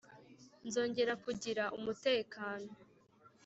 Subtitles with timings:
[0.67, 2.69] nzongera kugira umutekano